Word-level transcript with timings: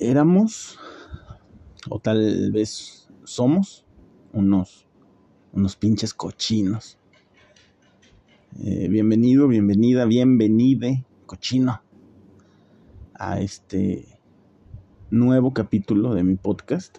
éramos, 0.00 0.78
o 1.88 2.00
tal 2.00 2.50
vez 2.52 3.08
somos, 3.24 3.86
unos, 4.32 4.86
unos 5.52 5.76
pinches 5.76 6.14
cochinos. 6.14 6.98
Eh, 8.64 8.88
bienvenido, 8.88 9.46
bienvenida, 9.46 10.06
bienvenide, 10.06 11.04
cochino, 11.26 11.82
a 13.14 13.40
este 13.40 14.18
nuevo 15.10 15.52
capítulo 15.52 16.14
de 16.14 16.24
mi 16.24 16.36
podcast. 16.36 16.98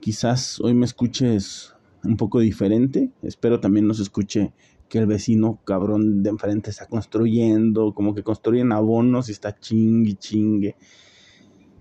Quizás 0.00 0.60
hoy 0.60 0.74
me 0.74 0.86
escuches 0.86 1.72
un 2.02 2.16
poco 2.16 2.40
diferente, 2.40 3.12
espero 3.22 3.60
también 3.60 3.86
nos 3.86 4.00
escuche 4.00 4.52
que 4.88 4.98
el 4.98 5.06
vecino 5.06 5.60
cabrón 5.64 6.24
de 6.24 6.30
enfrente 6.30 6.68
está 6.68 6.86
construyendo, 6.86 7.94
como 7.94 8.12
que 8.12 8.24
construyen 8.24 8.72
abonos 8.72 9.28
y 9.28 9.32
está 9.32 9.56
chingue, 9.56 10.16
chingue. 10.16 10.74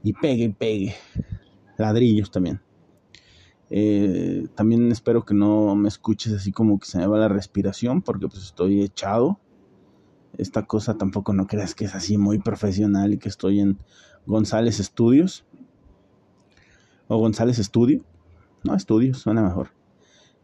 Y 0.04 0.14
pegue, 0.14 0.50
pegue. 0.50 0.96
Ladrillos 1.78 2.32
también. 2.32 2.62
Eh, 3.70 4.48
también 4.54 4.92
espero 4.92 5.24
que 5.24 5.34
no 5.34 5.76
me 5.76 5.88
escuches 5.88 6.34
así 6.34 6.52
como 6.52 6.78
que 6.78 6.88
se 6.88 6.98
me 6.98 7.08
va 7.08 7.18
la 7.18 7.30
respiración, 7.30 8.02
porque 8.02 8.28
pues 8.28 8.44
estoy 8.44 8.82
echado. 8.82 9.40
Esta 10.38 10.66
cosa 10.66 10.98
tampoco 10.98 11.34
no 11.34 11.48
creas 11.48 11.76
que 11.76 11.86
es 11.86 11.96
así 11.96 12.18
muy 12.18 12.40
profesional 12.40 13.14
y 13.14 13.18
que 13.18 13.30
estoy 13.30 13.60
en 13.60 13.78
González 14.26 14.80
Estudios. 14.80 15.46
O 17.08 17.18
González 17.18 17.60
Estudio. 17.60 18.04
No, 18.64 18.76
Estudios, 18.76 19.20
suena 19.20 19.42
mejor. 19.42 19.70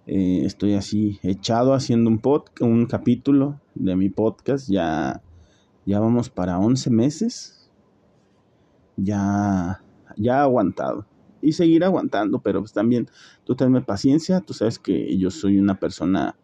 Eh, 0.05 0.43
estoy 0.45 0.75
así 0.75 1.19
echado 1.21 1.73
haciendo 1.73 2.09
un, 2.09 2.19
pod, 2.19 2.43
un 2.61 2.85
capítulo 2.85 3.59
de 3.75 3.95
mi 3.95 4.09
podcast. 4.09 4.69
Ya, 4.69 5.21
ya 5.85 5.99
vamos 5.99 6.29
para 6.29 6.59
11 6.59 6.89
meses. 6.91 7.66
Ya, 8.97 9.81
ya 10.17 10.41
aguantado. 10.41 11.05
Y 11.41 11.53
seguir 11.53 11.83
aguantando, 11.83 12.39
pero 12.39 12.59
pues 12.59 12.73
también 12.73 13.07
tú 13.45 13.55
tenme 13.55 13.81
paciencia. 13.81 14.41
Tú 14.41 14.53
sabes 14.53 14.79
que 14.79 15.17
yo 15.17 15.31
soy 15.31 15.59
una 15.59 15.79
persona 15.79 16.35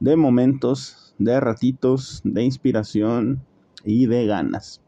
de 0.00 0.16
momentos, 0.16 1.14
de 1.18 1.40
ratitos, 1.40 2.20
de 2.24 2.44
inspiración 2.44 3.42
y 3.84 4.06
de 4.06 4.26
ganas. 4.26 4.82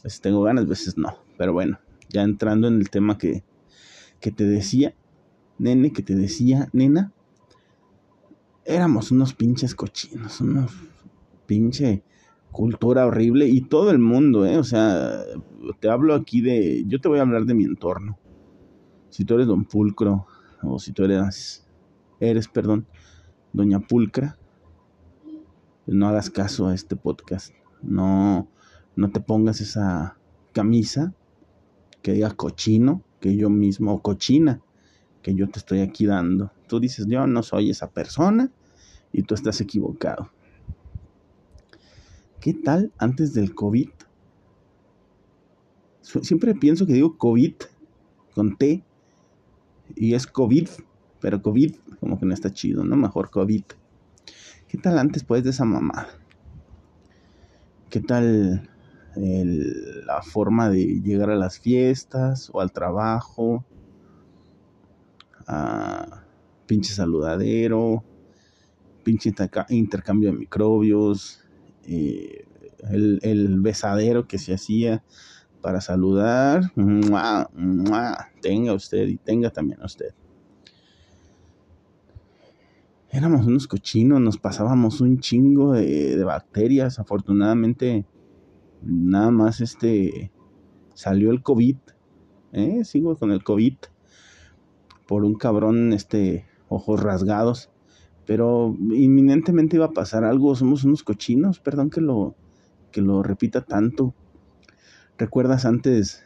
A 0.00 0.04
veces 0.04 0.20
tengo 0.20 0.42
ganas, 0.42 0.64
a 0.64 0.68
veces 0.68 0.98
no. 0.98 1.16
Pero 1.38 1.52
bueno, 1.52 1.80
ya 2.10 2.22
entrando 2.22 2.68
en 2.68 2.76
el 2.76 2.90
tema 2.90 3.18
que, 3.18 3.42
que 4.20 4.30
te 4.30 4.44
decía, 4.44 4.94
nene, 5.58 5.92
que 5.92 6.02
te 6.02 6.14
decía, 6.14 6.68
nena 6.72 7.12
éramos 8.64 9.10
unos 9.10 9.34
pinches 9.34 9.74
cochinos, 9.74 10.40
unos 10.40 10.72
pinche 11.46 12.02
cultura 12.54 13.04
horrible 13.04 13.48
y 13.48 13.62
todo 13.62 13.90
el 13.90 13.98
mundo, 13.98 14.46
¿eh? 14.46 14.58
O 14.58 14.62
sea, 14.62 15.24
te 15.80 15.90
hablo 15.90 16.14
aquí 16.14 16.40
de, 16.40 16.84
yo 16.86 17.00
te 17.00 17.08
voy 17.08 17.18
a 17.18 17.22
hablar 17.22 17.46
de 17.46 17.54
mi 17.54 17.64
entorno. 17.64 18.16
Si 19.10 19.24
tú 19.24 19.34
eres 19.34 19.48
don 19.48 19.64
Pulcro 19.64 20.26
o 20.62 20.78
si 20.78 20.92
tú 20.92 21.02
eres, 21.02 21.66
eres, 22.20 22.46
perdón, 22.46 22.86
doña 23.52 23.80
Pulcra, 23.80 24.38
no 25.88 26.06
hagas 26.06 26.30
caso 26.30 26.68
a 26.68 26.74
este 26.74 26.94
podcast. 26.94 27.52
No, 27.82 28.48
no 28.94 29.10
te 29.10 29.18
pongas 29.18 29.60
esa 29.60 30.16
camisa 30.52 31.12
que 32.02 32.12
diga 32.12 32.30
cochino, 32.30 33.02
que 33.18 33.36
yo 33.36 33.50
mismo, 33.50 33.94
o 33.94 34.00
cochina, 34.00 34.60
que 35.22 35.34
yo 35.34 35.48
te 35.48 35.58
estoy 35.58 35.80
aquí 35.80 36.06
dando. 36.06 36.52
Tú 36.68 36.78
dices, 36.78 37.06
yo 37.08 37.26
no 37.26 37.42
soy 37.42 37.70
esa 37.70 37.90
persona 37.90 38.52
y 39.12 39.24
tú 39.24 39.34
estás 39.34 39.60
equivocado. 39.60 40.30
¿Qué 42.44 42.52
tal 42.52 42.92
antes 42.98 43.32
del 43.32 43.54
COVID? 43.54 43.88
Siempre 46.02 46.54
pienso 46.54 46.84
que 46.84 46.92
digo 46.92 47.16
COVID 47.16 47.54
con 48.34 48.58
T 48.58 48.84
y 49.96 50.12
es 50.12 50.26
COVID, 50.26 50.68
pero 51.22 51.40
COVID 51.40 51.74
como 52.00 52.20
que 52.20 52.26
no 52.26 52.34
está 52.34 52.52
chido, 52.52 52.84
¿no? 52.84 52.96
Mejor 52.96 53.30
COVID. 53.30 53.62
¿Qué 54.68 54.76
tal 54.76 54.98
antes 54.98 55.24
pues 55.24 55.42
de 55.42 55.48
esa 55.48 55.64
mamada? 55.64 56.08
¿Qué 57.88 58.00
tal 58.00 58.68
la 59.16 60.20
forma 60.20 60.68
de 60.68 61.00
llegar 61.00 61.30
a 61.30 61.36
las 61.36 61.58
fiestas 61.58 62.50
o 62.52 62.60
al 62.60 62.72
trabajo? 62.72 63.64
a 65.46 66.26
pinche 66.66 66.92
saludadero, 66.92 68.04
pinche 69.02 69.32
intercambio 69.70 70.30
de 70.30 70.36
microbios, 70.36 71.43
eh, 71.86 72.44
el, 72.90 73.60
besadero 73.60 74.26
que 74.26 74.38
se 74.38 74.54
hacía 74.54 75.02
para 75.60 75.80
saludar. 75.80 76.72
Tenga 78.40 78.74
usted 78.74 79.08
y 79.08 79.16
tenga 79.16 79.50
también 79.50 79.82
usted. 79.82 80.14
Éramos 83.10 83.46
unos 83.46 83.68
cochinos, 83.68 84.20
nos 84.20 84.38
pasábamos 84.38 85.00
un 85.00 85.20
chingo 85.20 85.72
de, 85.72 86.22
bacterias. 86.24 86.98
Afortunadamente, 86.98 88.04
nada 88.82 89.30
más 89.30 89.60
este 89.60 90.32
salió 90.94 91.30
el 91.30 91.42
COVID. 91.42 91.76
¿eh? 92.52 92.84
Sigo 92.84 93.16
con 93.16 93.30
el 93.30 93.44
COVID 93.44 93.76
por 95.06 95.24
un 95.24 95.34
cabrón, 95.34 95.92
este, 95.92 96.46
ojos 96.68 97.02
rasgados. 97.02 97.70
Pero 98.26 98.74
inminentemente 98.80 99.76
iba 99.76 99.86
a 99.86 99.92
pasar 99.92 100.24
algo, 100.24 100.54
somos 100.54 100.84
unos 100.84 101.02
cochinos, 101.02 101.60
perdón 101.60 101.90
que 101.90 102.00
lo, 102.00 102.34
que 102.90 103.02
lo 103.02 103.22
repita 103.22 103.60
tanto. 103.62 104.14
¿Recuerdas 105.18 105.64
antes 105.64 106.24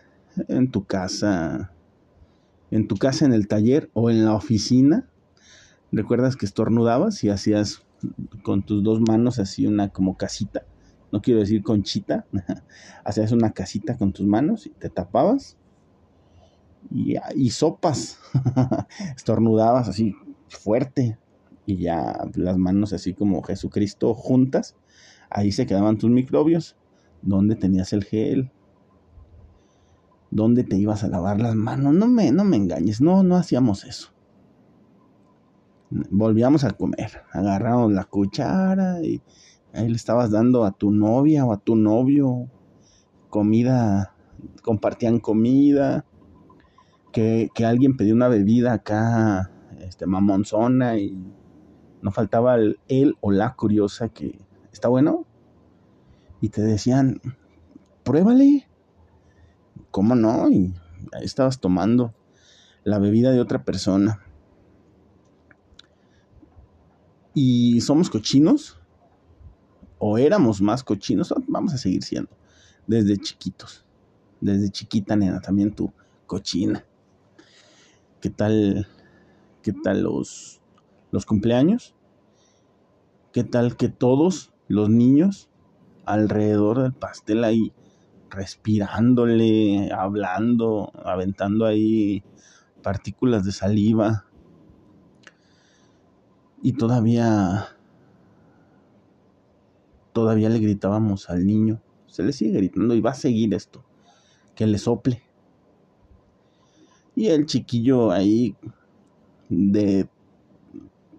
en 0.49 0.71
tu 0.71 0.85
casa, 0.85 1.73
en 2.71 2.87
tu 2.87 2.97
casa, 2.97 3.25
en 3.25 3.33
el 3.33 3.49
taller 3.49 3.91
o 3.95 4.11
en 4.11 4.25
la 4.25 4.35
oficina? 4.35 5.09
¿Recuerdas 5.91 6.37
que 6.37 6.47
estornudabas 6.47 7.25
y 7.25 7.31
hacías 7.31 7.83
con 8.43 8.63
tus 8.63 8.83
dos 8.85 9.01
manos 9.01 9.39
así 9.39 9.67
una 9.67 9.89
como 9.89 10.17
casita? 10.17 10.63
No 11.11 11.21
quiero 11.21 11.41
decir 11.41 11.63
conchita, 11.63 12.27
hacías 13.05 13.33
una 13.33 13.53
casita 13.53 13.97
con 13.97 14.13
tus 14.13 14.27
manos 14.27 14.67
y 14.67 14.71
te 14.71 14.91
tapabas 14.91 15.57
y, 16.91 17.51
sopas. 17.51 18.19
Estornudabas 19.17 19.89
así 19.89 20.15
fuerte 20.49 21.19
y 21.69 21.77
ya 21.77 22.19
las 22.35 22.57
manos 22.57 22.95
así 22.95 23.13
como 23.13 23.43
Jesucristo 23.43 24.15
juntas. 24.15 24.75
Ahí 25.29 25.53
se 25.53 25.67
quedaban 25.67 25.99
tus 25.99 26.09
microbios. 26.09 26.77
¿Dónde 27.21 27.57
tenías 27.57 27.93
el 27.93 28.05
gel? 28.05 28.51
¿Dónde 30.31 30.65
te 30.65 30.79
ibas 30.79 31.05
a 31.05 31.09
lavar 31.09 31.43
las 31.43 31.55
manos? 31.55 31.93
No 31.93 32.09
me, 32.09 32.33
no 32.33 32.45
me 32.45 32.57
engañes, 32.57 33.03
no, 33.03 33.23
no 33.23 33.37
hacíamos 33.37 33.85
eso. 33.85 34.15
Volvíamos 35.91 36.65
a 36.65 36.71
comer, 36.71 37.21
agarramos 37.33 37.93
la 37.93 38.05
cuchara 38.05 39.03
y 39.03 39.21
ahí 39.75 39.91
le 39.91 39.97
estabas 39.97 40.31
dando 40.31 40.65
a 40.65 40.73
tu 40.73 40.91
novia 40.91 41.45
o 41.45 41.53
a 41.53 41.59
tu 41.59 41.77
novio 41.77 42.49
comida, 43.29 44.15
compartían 44.63 45.21
comida, 45.21 46.07
que, 47.13 47.51
alguien 47.63 47.99
pedía 47.99 48.15
una 48.15 48.29
bebida 48.29 48.73
acá, 48.73 49.51
este, 49.81 50.07
mamonzona, 50.07 50.97
y 50.97 51.15
no 52.03 52.11
faltaba 52.13 52.55
el, 52.55 52.79
él 52.89 53.17
o 53.21 53.31
la 53.31 53.55
curiosa 53.55 54.09
que, 54.09 54.39
¿está 54.73 54.89
bueno? 54.89 55.27
Y 56.41 56.51
te 56.51 56.63
decían, 56.63 57.21
pruébale. 58.05 58.69
¿Cómo 59.91 60.15
no? 60.15 60.49
Y 60.51 60.75
ahí 61.13 61.25
estabas 61.25 61.61
tomando 61.61 62.15
la 62.85 62.99
bebida 62.99 63.33
de 63.33 63.41
otra 63.41 63.65
persona. 63.65 64.23
¿Y 67.35 67.81
somos 67.81 68.11
cochinos? 68.11 68.81
¿O 69.99 70.19
éramos 70.19 70.61
más 70.61 70.85
cochinos? 70.85 71.35
Vamos 71.47 71.75
a 71.75 71.79
seguir 71.79 72.03
siendo. 72.03 72.31
Desde 72.87 73.17
chiquitos. 73.19 73.85
Desde 74.41 74.71
chiquita, 74.71 75.17
nena, 75.17 75.41
también 75.41 75.73
tú, 75.73 75.93
cochina. 76.27 76.85
¿Qué 78.21 78.31
tal, 78.31 78.87
qué 79.63 79.73
tal 79.73 80.03
los, 80.03 80.61
los 81.11 81.27
cumpleaños? 81.27 81.95
¿Qué 83.33 83.45
tal 83.45 83.77
que 83.77 83.91
todos 83.91 84.55
los 84.69 84.89
niños 84.89 85.51
alrededor 86.07 86.81
del 86.81 86.95
pastel 86.95 87.45
ahí 87.45 87.73
respirándole, 88.31 89.93
hablando, 89.93 90.93
aventando 91.05 91.67
ahí 91.67 92.23
partículas 92.83 93.45
de 93.45 93.53
saliva? 93.53 94.25
Y 96.63 96.73
todavía 96.73 97.69
todavía 100.15 100.49
le 100.49 100.59
gritábamos 100.59 101.29
al 101.29 101.47
niño, 101.47 101.83
se 102.07 102.23
le 102.23 102.33
sigue 102.33 102.53
gritando 102.53 102.95
y 102.95 103.01
va 103.01 103.11
a 103.11 103.15
seguir 103.15 103.53
esto, 103.53 103.85
que 104.55 104.67
le 104.67 104.79
sople. 104.79 105.23
Y 107.15 107.29
el 107.29 107.45
chiquillo 107.45 108.11
ahí 108.11 108.57
de 109.49 110.09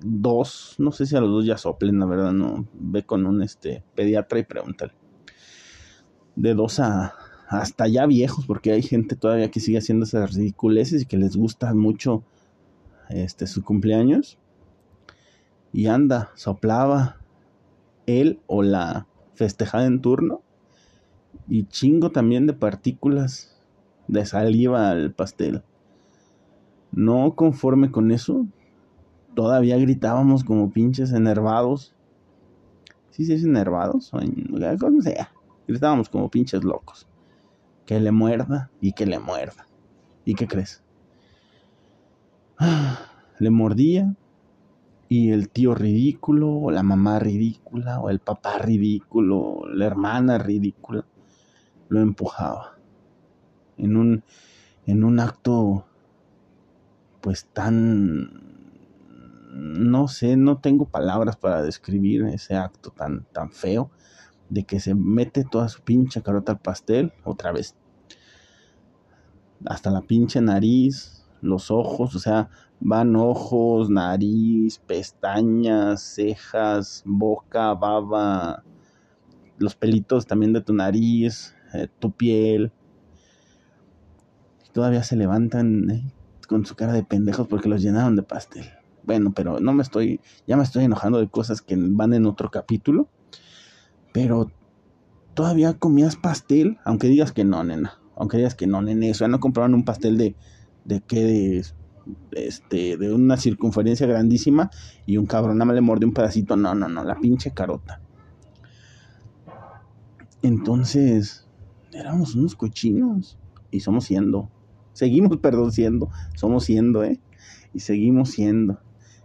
dos, 0.02 0.76
no 0.78 0.92
sé 0.92 1.06
si 1.06 1.16
a 1.16 1.22
los 1.22 1.30
dos 1.30 1.46
ya 1.46 1.58
soplen, 1.58 2.00
la 2.00 2.06
verdad, 2.06 2.32
no. 2.32 2.68
Ve 2.74 3.04
con 3.04 3.26
un 3.26 3.42
este 3.42 3.84
pediatra 3.96 4.40
y 4.40 4.44
pregúntale. 4.44 4.94
De 6.36 6.54
dos 6.54 6.80
a, 6.80 7.16
hasta 7.48 7.88
ya 7.88 8.06
viejos, 8.06 8.46
porque 8.46 8.72
hay 8.72 8.82
gente 8.82 9.16
todavía 9.16 9.52
que 9.52 9.60
sigue 9.60 9.80
haciendo 9.80 10.06
esas 10.06 10.34
ridiculeces 10.34 11.02
y 11.02 11.06
que 11.06 11.18
les 11.18 11.36
gusta 11.36 11.74
mucho 11.74 12.24
este, 13.10 13.48
su 13.48 13.64
cumpleaños. 13.64 14.38
Y 15.74 15.88
anda, 15.88 16.32
soplaba 16.36 17.18
él 18.06 18.40
o 18.48 18.64
la 18.64 19.08
festejada 19.34 19.86
en 19.86 20.02
turno. 20.02 20.42
Y 21.48 21.66
chingo 21.66 22.12
también 22.12 22.48
de 22.48 22.54
partículas 22.54 23.60
de 24.08 24.26
saliva 24.26 24.90
al 24.90 25.14
pastel. 25.14 25.64
No 26.92 27.36
conforme 27.36 27.92
con 27.92 28.12
eso, 28.12 28.48
todavía 29.40 29.78
gritábamos 29.78 30.44
como 30.44 30.70
pinches 30.70 31.14
enervados. 31.14 31.96
¿Sí 33.12 33.24
se 33.24 33.36
dice 33.36 33.48
enervados? 33.48 34.14
O 34.14 35.02
sea. 35.02 35.32
Gritábamos 35.66 36.10
como 36.10 36.30
pinches 36.30 36.66
locos. 36.66 37.08
Que 37.86 38.02
le 38.02 38.12
muerda 38.12 38.70
y 38.82 38.92
que 38.92 39.06
le 39.06 39.18
muerda. 39.18 39.66
¿Y 40.26 40.36
qué 40.36 40.46
crees? 40.46 40.84
le 43.40 43.50
mordía 43.50 44.14
y 45.08 45.32
el 45.32 45.48
tío 45.48 45.74
ridículo, 45.74 46.52
o 46.52 46.70
la 46.70 46.84
mamá 46.84 47.20
ridícula, 47.20 48.02
o 48.02 48.10
el 48.10 48.20
papá 48.20 48.58
ridículo, 48.58 49.62
la 49.74 49.86
hermana 49.86 50.38
ridícula, 50.38 51.06
lo 51.88 52.02
empujaba. 52.02 52.78
En 53.78 53.96
un, 53.96 54.24
en 54.86 55.06
un 55.06 55.22
acto, 55.22 55.86
pues 57.22 57.48
tan, 57.54 58.49
no 59.52 60.08
sé, 60.08 60.38
no 60.38 60.60
tengo 60.60 60.86
palabras 60.86 61.36
para 61.36 61.62
describir 61.62 62.24
ese 62.26 62.56
acto 62.56 62.92
tan, 62.92 63.26
tan 63.32 63.52
feo, 63.52 63.92
de 64.50 64.64
que 64.64 64.80
se 64.80 64.96
mete 64.96 65.44
toda 65.44 65.70
su 65.70 65.82
pinche 65.82 66.22
carota 66.22 66.54
al 66.54 66.60
pastel, 66.60 67.14
otra 67.24 67.52
vez, 67.52 67.76
hasta 69.66 69.92
la 69.92 70.02
pinche 70.02 70.42
nariz, 70.42 71.26
los 71.42 71.72
ojos, 71.72 72.16
o 72.16 72.20
sea, 72.20 72.50
van 72.80 73.16
ojos, 73.16 73.90
nariz, 73.90 74.80
pestañas, 74.80 76.02
cejas, 76.02 77.04
boca, 77.06 77.74
baba, 77.74 78.64
los 79.58 79.76
pelitos 79.76 80.26
también 80.26 80.54
de 80.54 80.62
tu 80.62 80.74
nariz, 80.74 81.56
eh, 81.74 81.88
tu 82.00 82.12
piel. 82.12 82.72
todavía 84.72 85.04
se 85.04 85.16
levantan 85.16 85.90
eh, 85.90 86.14
con 86.48 86.66
su 86.66 86.76
cara 86.76 86.94
de 86.94 87.04
pendejos 87.04 87.48
porque 87.48 87.68
los 87.68 87.82
llenaron 87.82 88.16
de 88.16 88.24
pastel. 88.24 88.79
Bueno, 89.10 89.34
pero 89.34 89.60
no 89.60 89.74
me 89.74 89.82
estoy, 89.82 90.22
ya 90.46 90.56
me 90.56 90.62
estoy 90.62 90.84
enojando 90.84 91.18
de 91.18 91.28
cosas 91.28 91.64
que 91.64 91.76
van 91.76 92.14
en 92.14 92.28
otro 92.28 92.52
capítulo. 92.52 93.10
Pero 94.14 94.52
todavía 95.34 95.74
comías 95.74 96.16
pastel, 96.16 96.78
aunque 96.86 97.08
digas 97.08 97.32
que 97.32 97.44
no, 97.44 97.64
nena. 97.64 98.00
Aunque 98.16 98.38
digas 98.38 98.54
que 98.54 98.68
no, 98.68 98.84
nene. 98.84 99.10
O 99.10 99.16
sea, 99.16 99.28
no 99.28 99.40
compraban 99.40 99.74
un 99.74 99.84
pastel 99.84 100.16
de, 100.16 100.36
de 100.86 101.02
qué, 101.02 101.24
de 101.24 101.66
este, 102.34 102.98
de 102.98 103.12
una 103.12 103.38
circunferencia 103.38 104.06
grandísima 104.06 104.70
y 105.08 105.18
un 105.18 105.26
cabrón 105.26 105.58
nada 105.58 105.66
más 105.66 105.76
le 105.76 105.82
mordió 105.82 106.08
un 106.08 106.14
pedacito. 106.14 106.56
No, 106.56 106.76
no, 106.76 106.88
no, 106.88 107.04
la 107.04 107.16
pinche 107.16 107.50
carota. 107.50 108.02
Entonces, 110.44 111.48
éramos 111.94 112.36
unos 112.36 112.56
cochinos 112.56 113.40
y 113.72 113.80
somos 113.80 114.06
siendo. 114.06 114.52
Seguimos, 114.94 115.36
perdón, 115.38 115.72
siendo. 115.72 116.12
Somos 116.36 116.64
siendo, 116.66 117.04
¿eh? 117.04 117.20
Y 117.74 117.80
seguimos 117.80 118.30
siendo. 118.30 118.80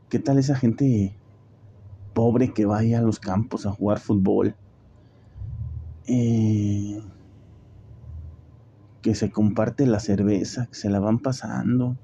¿Qué 0.08 0.18
tal 0.18 0.38
esa 0.38 0.56
gente 0.56 1.16
pobre 2.12 2.52
que 2.52 2.66
vaya 2.66 2.98
a 2.98 3.02
los 3.02 3.18
campos 3.18 3.66
a 3.66 3.72
jugar 3.72 3.98
fútbol? 3.98 4.54
Eh, 6.06 7.00
que 9.02 9.14
se 9.14 9.30
comparte 9.30 9.86
la 9.86 10.00
cerveza, 10.00 10.66
que 10.66 10.74
se 10.74 10.90
la 10.90 11.00
van 11.00 11.18
pasando 11.18 11.96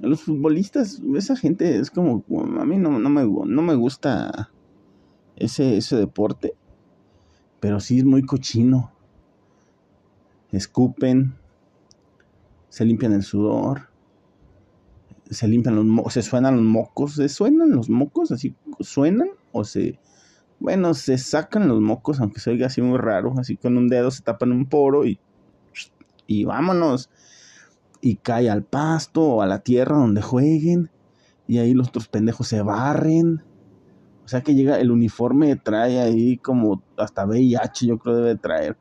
los 0.00 0.22
futbolistas, 0.22 1.02
esa 1.16 1.36
gente 1.36 1.78
es 1.78 1.90
como, 1.90 2.24
a 2.58 2.64
mí 2.64 2.78
no, 2.78 2.98
no, 2.98 3.10
me, 3.10 3.22
no 3.24 3.62
me 3.62 3.74
gusta 3.74 4.50
ese, 5.36 5.76
ese 5.76 5.96
deporte, 5.96 6.54
pero 7.60 7.80
sí 7.80 7.98
es 7.98 8.04
muy 8.04 8.22
cochino. 8.22 8.92
Escupen, 10.52 11.34
se 12.70 12.84
limpian 12.84 13.12
el 13.12 13.22
sudor, 13.22 13.90
se 15.30 15.48
limpian 15.48 15.76
los 15.76 15.84
mocos, 15.84 16.14
se 16.14 16.22
suenan 16.22 16.56
los 16.56 16.64
mocos, 16.64 17.14
se 17.14 17.28
suenan 17.28 17.70
los 17.70 17.88
mocos, 17.88 18.32
así 18.32 18.54
suenan 18.80 19.28
o 19.52 19.64
se, 19.64 19.98
bueno, 20.58 20.94
se 20.94 21.18
sacan 21.18 21.68
los 21.68 21.80
mocos, 21.80 22.20
aunque 22.20 22.40
se 22.40 22.50
oiga 22.50 22.66
así 22.66 22.82
muy 22.82 22.98
raro, 22.98 23.34
así 23.38 23.56
con 23.56 23.76
un 23.76 23.88
dedo 23.88 24.10
se 24.10 24.22
tapan 24.22 24.52
un 24.52 24.66
poro 24.66 25.06
y, 25.06 25.20
y 26.26 26.44
vámonos 26.44 27.10
y 28.00 28.16
cae 28.16 28.50
al 28.50 28.64
pasto 28.64 29.22
o 29.22 29.42
a 29.42 29.46
la 29.46 29.60
tierra 29.60 29.96
donde 29.96 30.22
jueguen 30.22 30.90
y 31.46 31.58
ahí 31.58 31.74
los 31.74 31.88
otros 31.88 32.08
pendejos 32.08 32.48
se 32.48 32.62
barren. 32.62 33.42
O 34.24 34.28
sea 34.28 34.42
que 34.42 34.54
llega 34.54 34.78
el 34.78 34.90
uniforme 34.90 35.56
trae 35.56 35.98
ahí 35.98 36.36
como 36.36 36.82
hasta 36.96 37.26
VIH 37.26 37.86
yo 37.86 37.98
creo 37.98 38.16
debe 38.16 38.36
traer. 38.36 38.76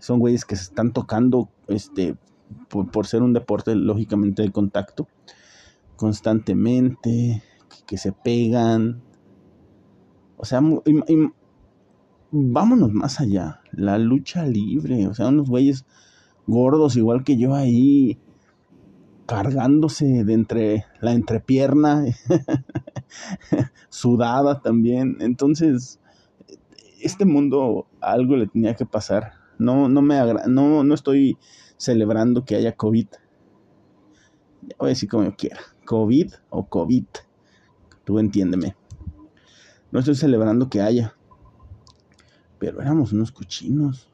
Son 0.00 0.18
güeyes 0.18 0.44
que 0.44 0.56
se 0.56 0.64
están 0.64 0.92
tocando 0.92 1.48
este 1.68 2.16
por, 2.68 3.06
ser 3.06 3.22
un 3.22 3.32
deporte 3.32 3.74
lógicamente 3.74 4.42
de 4.42 4.52
contacto 4.52 5.08
constantemente, 5.96 7.42
que, 7.86 7.96
se 7.98 8.12
pegan. 8.12 9.02
O 10.36 10.44
sea, 10.44 10.60
vámonos 12.30 12.92
más 12.92 13.20
allá. 13.20 13.60
La 13.72 13.98
lucha 13.98 14.46
libre, 14.46 15.06
o 15.06 15.14
sea, 15.14 15.28
unos 15.28 15.48
güeyes 15.48 15.84
gordos 16.46 16.96
igual 16.96 17.24
que 17.24 17.36
yo 17.36 17.54
ahí 17.54 18.18
cargándose 19.26 20.24
de 20.24 20.32
entre 20.34 20.84
la 21.00 21.12
entrepierna, 21.12 22.04
sudada 23.88 24.60
también. 24.60 25.16
Entonces, 25.20 26.00
este 27.00 27.24
mundo 27.24 27.86
algo 28.00 28.36
le 28.36 28.46
tenía 28.46 28.74
que 28.74 28.86
pasar. 28.86 29.32
No, 29.58 29.88
no 29.88 30.02
me 30.02 30.20
no, 30.46 30.84
no 30.84 30.94
estoy 30.94 31.38
celebrando 31.76 32.44
que 32.44 32.56
haya 32.56 32.76
COVID. 32.76 33.08
Voy 34.78 34.86
a 34.86 34.90
decir 34.90 35.08
como 35.08 35.24
yo 35.24 35.36
quiera. 35.36 35.60
COVID 35.84 36.32
o 36.50 36.68
COVID. 36.68 37.06
Tú 38.04 38.18
entiéndeme. 38.18 38.76
No 39.90 40.00
estoy 40.00 40.14
celebrando 40.14 40.68
que 40.68 40.80
haya. 40.80 41.14
Pero 42.58 42.80
éramos 42.80 43.12
unos 43.12 43.32
cochinos. 43.32 44.10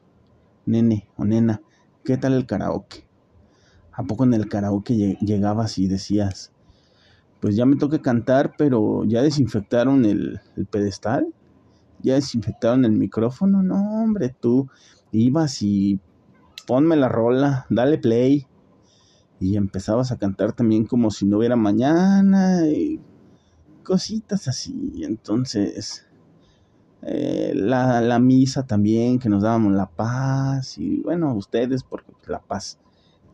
Nene 0.65 1.09
o 1.17 1.25
nena. 1.25 1.61
¿Qué 2.03 2.17
tal 2.17 2.33
el 2.33 2.45
karaoke? 2.45 3.05
¿A 3.91 4.03
poco 4.03 4.23
en 4.23 4.33
el 4.33 4.49
karaoke 4.49 5.17
llegabas 5.21 5.77
y 5.77 5.87
decías, 5.87 6.51
pues 7.39 7.55
ya 7.55 7.65
me 7.65 7.75
toca 7.75 8.01
cantar, 8.01 8.55
pero 8.57 9.03
ya 9.05 9.21
desinfectaron 9.21 10.05
el, 10.05 10.41
pedestal? 10.71 11.27
¿Ya 12.01 12.15
desinfectaron 12.15 12.85
el 12.85 12.93
micrófono? 12.93 13.61
No, 13.61 14.01
hombre, 14.01 14.35
tú 14.39 14.69
ibas 15.11 15.61
y 15.61 15.99
ponme 16.65 16.95
la 16.95 17.07
rola, 17.07 17.65
dale 17.69 17.97
play. 17.97 18.47
Y 19.43 19.57
empezabas 19.57 20.13
a 20.13 20.17
cantar 20.17 20.53
también 20.53 20.85
como 20.85 21.11
si 21.11 21.25
no 21.25 21.39
hubiera 21.39 21.57
mañana 21.57 22.65
y 22.65 23.01
cositas 23.83 24.47
así. 24.47 25.03
Entonces, 25.03 26.07
eh, 27.01 27.51
la, 27.53 27.99
la, 27.99 28.19
misa 28.19 28.65
también, 28.65 29.19
que 29.19 29.27
nos 29.27 29.43
dábamos 29.43 29.73
la 29.73 29.87
paz, 29.87 30.77
y 30.77 31.01
bueno, 31.01 31.35
ustedes, 31.35 31.83
porque 31.83 32.13
la 32.27 32.39
paz, 32.39 32.79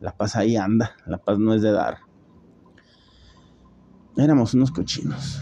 la 0.01 0.11
paz 0.17 0.35
ahí 0.35 0.57
anda, 0.57 0.95
la 1.05 1.19
paz 1.19 1.37
no 1.37 1.53
es 1.53 1.61
de 1.61 1.73
dar. 1.73 1.99
Éramos 4.17 4.55
unos 4.55 4.71
cochinos, 4.71 5.39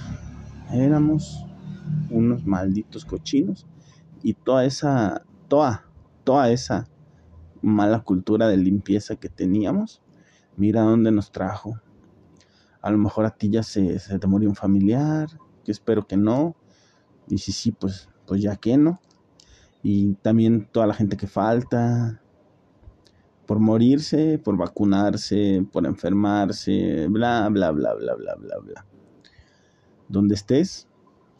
éramos 0.73 1.45
unos 2.09 2.45
malditos 2.45 3.05
cochinos, 3.05 3.65
y 4.21 4.33
toda 4.33 4.65
esa, 4.65 5.23
toda, 5.47 5.85
toda 6.25 6.51
esa 6.51 6.89
mala 7.61 8.01
cultura 8.01 8.49
de 8.49 8.57
limpieza 8.57 9.15
que 9.15 9.29
teníamos, 9.29 10.01
mira 10.57 10.81
dónde 10.81 11.11
nos 11.11 11.31
trajo. 11.31 11.79
A 12.81 12.91
lo 12.91 12.97
mejor 12.97 13.25
a 13.25 13.31
ti 13.31 13.49
ya 13.49 13.63
se, 13.63 13.99
se 13.99 14.19
te 14.19 14.27
murió 14.27 14.49
un 14.49 14.55
familiar, 14.55 15.29
que 15.63 15.71
espero 15.71 16.05
que 16.05 16.17
no. 16.17 16.55
Y 17.29 17.37
si 17.37 17.51
sí, 17.51 17.71
pues 17.71 18.09
pues 18.27 18.41
ya 18.41 18.57
que 18.57 18.77
no. 18.77 18.99
Y 19.81 20.13
también 20.15 20.67
toda 20.71 20.85
la 20.85 20.93
gente 20.93 21.17
que 21.17 21.27
falta 21.27 22.21
por 23.47 23.59
morirse, 23.59 24.37
por 24.37 24.57
vacunarse, 24.57 25.65
por 25.71 25.85
enfermarse, 25.87 27.07
bla, 27.07 27.47
bla, 27.49 27.71
bla, 27.71 27.93
bla, 27.95 28.15
bla, 28.15 28.35
bla, 28.35 28.57
bla. 28.57 28.85
Donde 30.09 30.35
estés, 30.35 30.87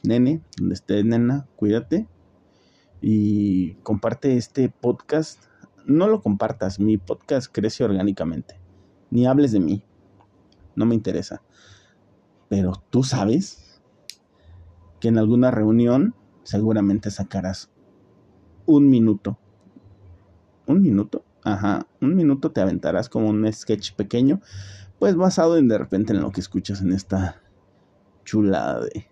nene, 0.03 0.41
donde 0.57 0.75
estés, 0.75 1.03
nena, 1.03 1.47
cuídate 1.57 2.07
y 3.01 3.73
comparte 3.83 4.37
este 4.37 4.69
podcast. 4.69 5.43
No 5.85 6.07
lo 6.07 6.21
compartas, 6.21 6.79
mi 6.79 6.97
podcast 6.97 7.51
crece 7.51 7.83
orgánicamente. 7.83 8.59
Ni 9.09 9.25
hables 9.25 9.51
de 9.51 9.59
mí, 9.59 9.83
no 10.75 10.85
me 10.85 10.95
interesa. 10.95 11.41
Pero 12.49 12.73
tú 12.89 13.03
sabes 13.03 13.81
que 14.99 15.07
en 15.09 15.17
alguna 15.17 15.51
reunión 15.51 16.15
seguramente 16.43 17.11
sacarás 17.11 17.69
un 18.65 18.89
minuto 18.89 19.37
un 20.67 20.81
minuto, 20.81 21.25
ajá, 21.43 21.87
un 22.01 22.15
minuto 22.15 22.51
te 22.51 22.61
aventarás 22.61 23.09
como 23.09 23.29
un 23.29 23.51
sketch 23.51 23.93
pequeño, 23.93 24.41
pues 24.99 25.15
basado 25.15 25.57
en 25.57 25.67
de 25.67 25.77
repente 25.77 26.13
en 26.13 26.21
lo 26.21 26.31
que 26.31 26.41
escuchas 26.41 26.81
en 26.81 26.91
esta 26.91 27.41
chulada 28.25 28.81
de 28.81 29.07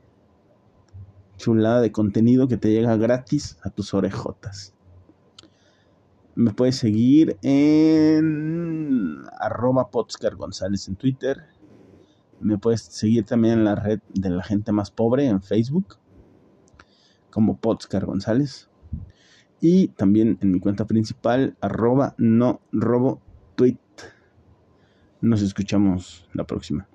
chulada 1.37 1.81
de 1.81 1.91
contenido 1.91 2.47
que 2.47 2.57
te 2.57 2.71
llega 2.71 2.95
gratis 2.95 3.57
a 3.63 3.69
tus 3.69 3.93
orejotas. 3.93 4.75
Me 6.35 6.51
puedes 6.51 6.75
seguir 6.75 7.37
en 7.43 9.23
arroba 9.39 9.89
Potscar 9.89 10.35
González 10.35 10.87
en 10.89 10.97
Twitter. 10.97 11.43
Me 12.41 12.57
puedes 12.57 12.81
seguir 12.81 13.23
también 13.25 13.59
en 13.59 13.63
la 13.63 13.75
red 13.75 14.01
de 14.13 14.29
la 14.29 14.43
gente 14.43 14.73
más 14.73 14.91
pobre 14.91 15.27
en 15.27 15.41
Facebook 15.41 15.97
como 17.29 17.57
Potscar 17.57 18.05
González. 18.05 18.69
Y 19.61 19.87
también 19.89 20.37
en 20.41 20.51
mi 20.51 20.59
cuenta 20.59 20.85
principal, 20.85 21.55
arroba 21.61 22.15
no 22.17 22.59
robo 22.71 23.21
tweet. 23.55 23.77
Nos 25.21 25.41
escuchamos 25.41 26.27
la 26.33 26.43
próxima. 26.45 26.87